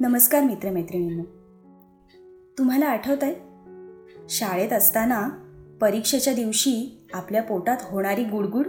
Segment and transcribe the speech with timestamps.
[0.00, 1.22] नमस्कार मित्रमैत्रिणींनो.
[2.58, 3.34] तुम्हाला आठवत आहे
[4.28, 5.28] शाळेत असताना
[5.80, 8.66] परीक्षेच्या दिवशी आपल्या पोटात होणारी गुडगुड?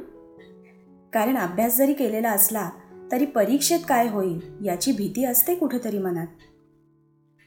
[1.13, 2.69] कारण अभ्यास जरी केलेला असला
[3.11, 6.27] तरी परीक्षेत काय होईल याची भीती असते कुठेतरी मनात.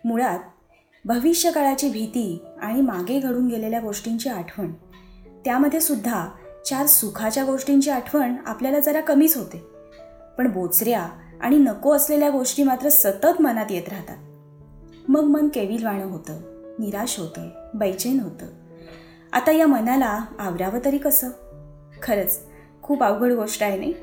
[0.05, 0.39] मुळात
[1.05, 4.73] भविष्यकाळाची भीती आणि मागे घडून गेलेल्या गोष्टींची आठवण
[5.45, 6.29] त्यामध्ये सुद्धा
[6.67, 9.65] चार सुखाच्या गोष्टींची आठवण आपल्याला जरा कमीच होते.
[10.39, 11.09] पण बोचऱ्या
[11.41, 14.17] आणि नको असलेल्या गोष्टी मात्र सतत मनात येत राहतात.
[15.09, 16.41] मग मन केविलवाणं होतं
[16.79, 18.47] निराश होतं बैचेन होतं.
[19.33, 21.31] आता या मनाला आवरावं तरी कसं?
[22.03, 22.41] खरंच
[22.83, 23.95] खूप अवघड गोष्ट आहे नाही?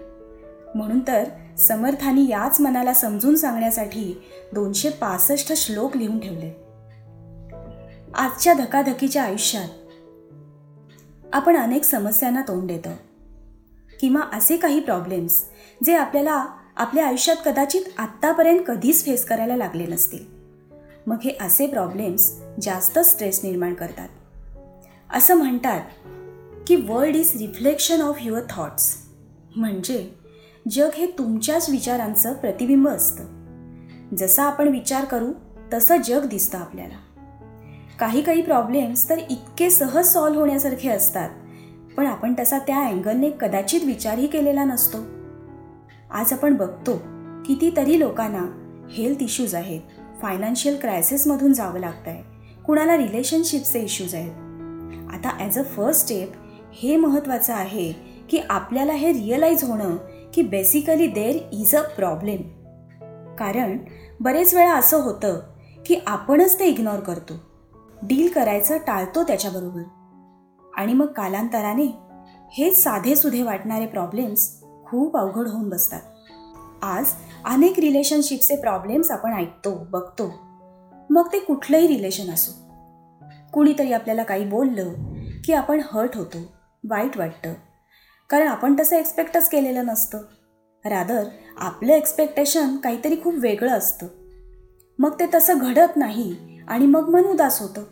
[0.76, 1.24] म्हणून तर
[1.58, 4.22] समर्थानी याच मनाला समजून सांगण्यासाठी
[4.54, 6.64] दोनशे पासष्ट श्लोक लिहून ठेवले.
[8.16, 9.70] आजच्या धकाधकीच्या आयुष्यात
[11.34, 12.90] आपण अनेक समस्यांना तोंड देतो.
[14.00, 15.46] किंवा असे काही प्रॉब्लेम्स
[15.84, 16.46] जे आपल्याला
[16.82, 20.26] आपल्या आयुष्यात कदाचित आत्तापर्यंत कधीच फेस करायला लागले नसतील.
[21.08, 24.08] मग हे असे प्रॉब्लेम्स जास्त स्ट्रेस निर्माण करतात.
[25.14, 25.82] असं म्हणतात
[26.68, 28.98] की world is reflection of your thoughts
[29.56, 30.10] म्हणजे
[30.72, 33.24] जग हे तुमच्याच विचारांचं प्रतिबिंब असतं.
[34.18, 35.32] जसा आपण विचार करू
[35.74, 37.28] तसं जग दिसतं आपल्याला.
[38.00, 41.30] काही काही प्रॉब्लेम्स तर इतके सहज सॉल्व्ह होण्यासारखे असतात
[41.98, 45.21] पण आपण तसा त्या अँगलने कदाचित विचारही केलेला नसतो.
[46.14, 46.96] आज आपण बघतो
[47.46, 48.40] कितीतरी लोकांना
[48.92, 49.82] हेल्थ इश्यूज आहेत.
[50.22, 52.24] फायनान्शियल क्रायसिसमधून जावं लागतं आहे
[52.66, 54.32] कुणाला रिलेशनशिपचे इश्यूज आहेत?
[55.14, 56.32] आता ॲज अ फर्स्ट स्टेप
[56.74, 57.92] हे महत्त्वाचं आहे
[58.30, 59.96] की आपल्याला हे रिअलाईज होणं
[60.34, 62.42] की basically there is a problem
[63.36, 63.78] कारण
[64.20, 65.40] बरेच वेळा असं होतं
[65.86, 67.34] की आपणच ते इग्नोर करतो.
[68.04, 69.82] डील करायचं टाळतो त्याच्याबरोबर.
[70.78, 71.86] आणि मग कालांतराने
[72.52, 74.61] हे साधेसुधे वाटणारे प्रॉब्लेम्स
[74.92, 76.02] खूप अवघड होऊन बसतात.
[76.82, 77.06] आज
[77.46, 80.34] अनेक रिलेशनशिपचे प्रॉब्लेम्स आपण ऐकतो बघतो.
[81.10, 82.52] मग ते कुठलंही रिलेशन असो.
[83.54, 84.94] कुणीतरी आपल्याला काही बोललं
[85.44, 86.38] की आपण हर्ट होतो
[86.90, 87.54] वाईट वाटतं.
[88.30, 90.18] कारण आपण तसं एक्सपेक्टच केलेलं नसतं.
[90.86, 91.24] रादर
[91.58, 94.08] आपलं एक्सपेक्टेशन काहीतरी खूप वेगळं असतं.
[95.00, 97.84] मग ते तसं घडत नाही आणि मग मन उदास होतं.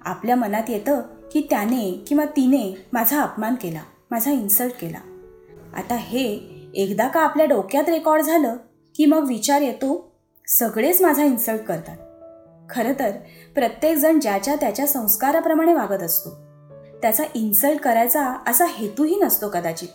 [0.00, 1.02] आपल्या मनात येतं
[1.32, 3.80] की त्याने किंवा तिने माझा अपमान केला
[4.10, 5.15] माझा इन्सल्ट केला.
[5.76, 6.38] आता हे
[6.74, 8.56] एकदा का आपल्या डोक्यात रेकॉर्ड झालं
[8.96, 10.16] की मग विचार येतो?
[10.48, 11.96] सगळेच माझा इन्सल्ट करतात.
[12.70, 13.10] खरं तर
[13.54, 16.30] प्रत्येकजण ज्याच्या त्याच्या संस्काराप्रमाणे वागत असतो.
[17.02, 19.88] त्याचा इन्सल्ट करायचा असा हेतूही नसतो कदाचित.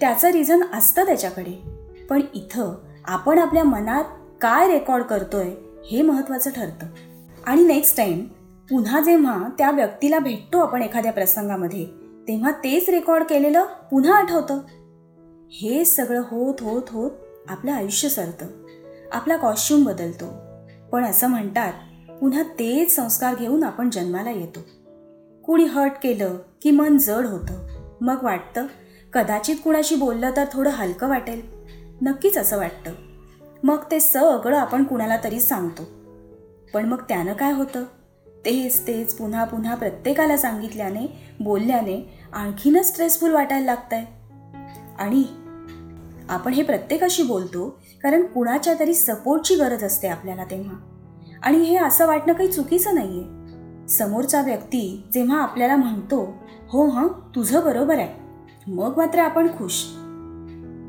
[0.00, 1.62] त्याचं रिझन असतं त्याच्याकडे.
[2.10, 2.74] पण इथं
[3.04, 4.04] आपण आपल्या मनात
[4.40, 5.48] काय रेकॉर्ड करतोय
[5.90, 6.86] हे महत्त्वाचं ठरतं.
[7.46, 8.24] आणि नेक्स्ट टाईम
[8.70, 11.86] पुन्हा जेव्हा त्या व्यक्तीला भेटतो आपण एखाद्या प्रसंगामध्ये
[12.28, 14.58] तेव्हा तेच रेकॉर्ड केलेलं पुन्हा आठवतं.
[15.52, 17.10] हे सगळं होत होत होत
[17.48, 18.46] आपलं आयुष्य सरतं.
[19.12, 20.24] आपला कॉस्ट्यूम बदलतो.
[20.92, 21.72] पण असं म्हणतात
[22.20, 24.60] पुन्हा तेच संस्कार घेऊन आपण जन्माला येतो.
[25.46, 27.66] कुणी हर्ट केलं की मन जड होतं.
[28.00, 28.66] मग वाटतं
[29.12, 31.42] कदाचित कुणाशी बोललं तर थोडं हलकं वाटेल.
[32.02, 32.92] नक्कीच असं वाटतं.
[33.62, 35.82] मग ते सगळं आपण कुणाला तरी सांगतो.
[36.74, 37.84] पण मग त्यानं काय होतं?
[38.26, 44.17] तेच तेच पुन्हा पुन्हा प्रत्येकाला सांगितल्याने बोलल्याने आणखीनच स्ट्रेसफुल वाटायला लागत आहे
[44.98, 45.24] आणि?
[46.28, 50.76] आपण हे प्रत्येकाशी बोलतो कारण कुणाच्या तरी सपोर्टची गरज असते आपल्याला तेव्हा.
[51.42, 53.38] आणि हे असं वाटणं काही चुकीचं नाही आहे
[53.88, 56.34] समोरचा व्यक्ती जेव्हा आपल्याला म्हणतो
[56.68, 58.14] हो हां तुझं बरोबर आहे.
[58.66, 59.84] मग मात्र आपण खुश.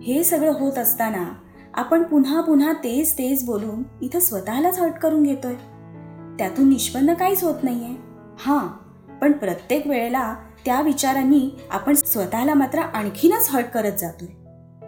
[0.03, 1.33] हे सगळं होत असताना
[1.73, 5.55] आपण पुन्हा पुन्हा तेच तेच बोलून इथं स्वतःलाच हर्ट करून घेतोय.
[6.37, 7.95] त्यातून निष्पन्न काहीच होत नाही आहे
[8.39, 8.67] हां
[9.17, 14.27] पण प्रत्येक वेळेला त्या विचारांनी आपण स्वतःला मात्र आणखीनच हर्ट करत जातोय.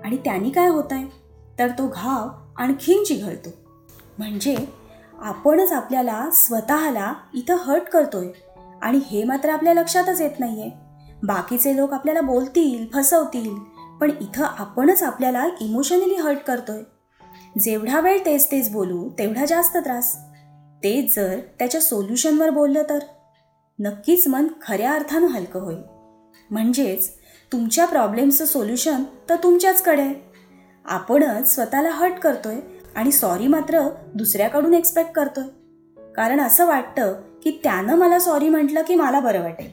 [0.03, 1.05] आणि त्यांनी काय होत आहे
[1.59, 2.27] तर तो घाव
[2.57, 3.49] आणखीन चिघळतो
[4.17, 4.55] म्हणजे
[5.19, 8.27] आपणच आपल्याला स्वतःला इथं हर्ट करतोय.
[8.81, 10.71] आणि हे मात्र आपल्या लक्षातच येत नाही आहे
[11.23, 13.55] बाकीचे लोक आपल्याला बोलतील फसवतील
[14.01, 16.81] पण इथं आपणच आपल्याला इमोशनली हर्ट करतोय.
[17.59, 20.15] जेवढा वेळ तेच तेच बोलू तेवढा जास्त त्रास.
[20.83, 22.99] तेच जर त्याच्या सोल्युशनवर बोललं तर.
[23.81, 25.81] नक्कीच मन खऱ्या अर्थानं हलकं होईल.
[26.51, 27.11] म्हणजेच
[27.51, 30.01] तुमच्या प्रॉब्लेमचं सोल्युशन तर तुमच्याचकडे.
[30.01, 30.13] आहे
[30.85, 32.55] आपणच स्वतःला हट करतोय
[32.95, 35.43] आणि सॉरी मात्र दुसऱ्याकडून एक्सपेक्ट करतोय.
[36.15, 37.13] कारण असं वाटतं
[37.43, 39.71] की त्यानं मला सॉरी म्हटलं की मला बरं वाटेल.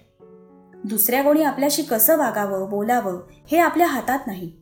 [0.84, 3.20] दुसऱ्या कोणी आपल्याशी कसं वागावं बोलावं
[3.50, 4.52] हे आपल्या हातात नाही.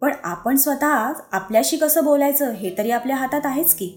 [0.00, 3.88] पण आपण स्वतः आपल्याशी कसं बोलायचं हे तरी आपल्या हातात आहेच की.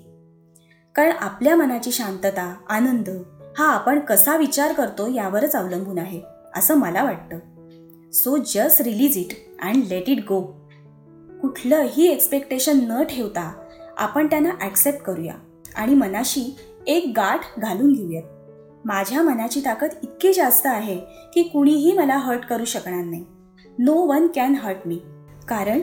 [0.96, 3.10] कारण आपल्या मनाची शांतता आनंद
[3.58, 6.22] हा आपण कसा विचार करतो यावरच अवलंबून आहे
[6.56, 7.40] असं मला वाटतं.
[8.12, 9.34] So just release it
[9.64, 10.42] and let it go
[11.42, 13.52] कुठलंही एक्सपेक्टेशन न ठेवता
[13.98, 15.34] आपण त्यांना ॲक्सेप्ट करूया
[15.76, 16.46] आणि मनाशी
[16.88, 18.24] एक गाठ घालून घेऊयात.
[18.86, 20.98] माझ्या मनाची ताकद इतकी जास्त आहे
[21.34, 23.24] की कुणीही मला हर्ट करू शकणार नाही.
[23.80, 25.00] No one can hurt me
[25.48, 25.82] कारण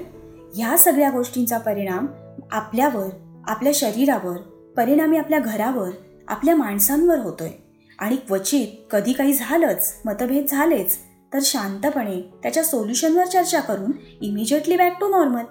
[0.54, 2.06] ह्या सगळ्या गोष्टींचा परिणाम
[2.50, 3.08] आपल्यावर
[3.48, 4.36] आपल्या शरीरावर
[4.76, 5.90] परिणामी आपल्या घरावर
[6.28, 7.50] आपल्या माणसांवर होतोय.
[7.98, 10.96] आणि क्वचित कधी काही झालंच मतभेद झालेच
[11.32, 15.42] तर शांतपणे त्याच्या सोल्युशनवर चर्चा करून इमिजिएटली बॅक टू नॉर्मल.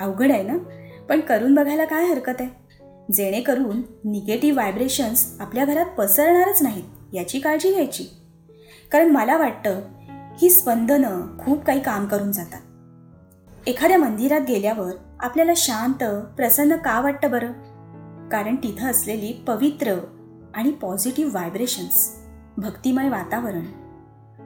[0.00, 0.56] अवघड आहे ना?
[1.08, 2.48] पण करून बघायला काय हरकत आहे?
[3.12, 8.04] जेणेकरून निगेटिव्ह व्हायब्रेशन्स आपल्या घरात पसरणारच नाहीत याची काळजी घ्यायची.
[8.92, 9.80] कारण मला वाटतं
[10.42, 12.60] ही स्पंदनं खूप काही काम करून जातात.
[13.68, 16.04] एखाद्या मंदिरात गेल्यावर आपल्याला शांत
[16.36, 17.52] प्रसन्न का वाटतं बरं?
[18.30, 19.94] कारण तिथं असलेली पवित्र
[20.54, 22.16] आणि पॉझिटिव्ह व्हायब्रेशन्स
[22.56, 23.64] भक्तिमय वातावरण.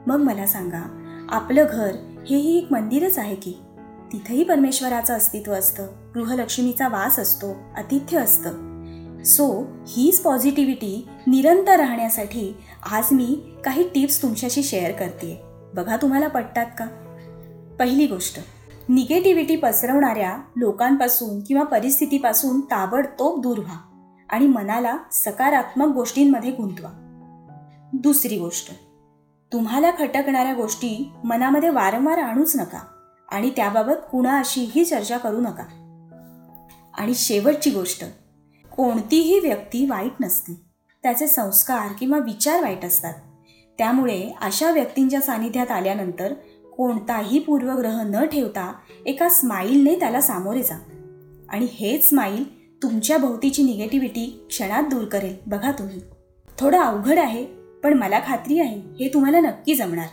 [0.07, 1.95] मग मला सांगा आपलं घर
[2.29, 3.53] हेही एक मंदिरच आहे की?
[4.13, 7.47] तिथंही परमेश्वराचं अस्तित्व असतं गृहलक्ष्मीचा वास असतो
[7.77, 8.53] आतिथ्य असतं.
[9.23, 12.57] सो हीच पॉझिटिव्हिटी निरंतर राहण्यासाठी
[12.91, 15.41] आज मी काही टिप्स तुमच्याशी शेअर करते
[15.75, 16.85] बघा तुम्हाला पटतात का?
[17.79, 18.39] पहिली गोष्ट
[18.89, 23.77] निगेटिव्हिटी पसरवणाऱ्या लोकांपासून किंवा परिस्थितीपासून ताबडतोब दूर व्हा
[24.29, 26.89] आणि मनाला सकारात्मक गोष्टींमध्ये गुंतवा.
[27.93, 28.71] दुसरी गोष्ट
[29.53, 32.79] तुम्हाला खटकणाऱ्या गोष्टी मनामध्ये वारंवार आणूच नका
[33.31, 35.63] आणि त्याबाबत कुणाशीही चर्चा करू नका.
[36.97, 38.05] आणि शेवटची गोष्ट
[38.77, 40.61] कोणतीही व्यक्ती वाईट नसते.
[41.03, 43.13] त्याचे संस्कार किंवा विचार वाईट असतात.
[43.77, 46.33] त्यामुळे अशा व्यक्तींच्या सानिध्यात आल्यानंतर
[46.77, 48.73] कोणताही पूर्वग्रह न ठेवता
[49.05, 50.79] एका स्माईलने त्याला सामोरे जा.
[51.49, 56.01] आणि हेच स्माईल तुमच्या भोवतीची निगेटिव्हिटी क्षणात दूर करेल बघा तुम्ही.
[56.59, 57.45] थोडं अवघड आहे
[57.83, 60.07] पण मला खात्री आहे हे तुम्हाला नक्की जमणार.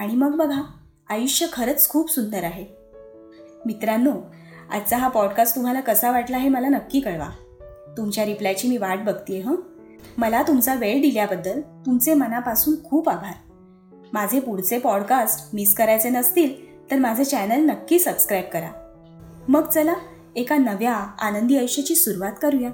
[0.00, 0.62] आणि मग बघा
[1.08, 2.66] आयुष्य खरंच खूप सुंदर आहे.
[3.66, 4.12] मित्रांनो
[4.70, 7.28] आजचा हा पॉडकास्ट तुम्हाला कसा वाटला हे मला नक्की कळवा.
[7.96, 9.56] तुमच्या रिप्लायची मी वाट बघते हं?
[10.18, 13.51] मला तुमचा वेळ दिल्याबद्दल तुमचे मनापासून खूप आभार.
[14.12, 18.68] माझे पुढचे पॉडकास्ट मिस करायचे नसतील तर माझे चॅनल नक्की सबस्क्राईब करा.
[19.48, 19.94] मग चला
[20.36, 22.70] एका नव्या आनंदी आयुष्याची सुरुवात करूया.